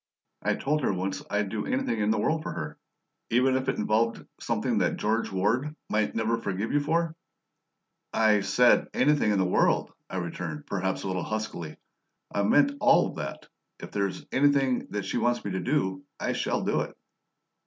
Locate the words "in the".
1.99-2.17, 9.31-9.45